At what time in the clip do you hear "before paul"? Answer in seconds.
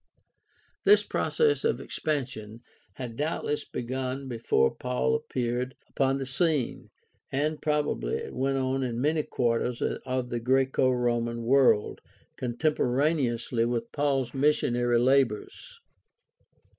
4.27-5.13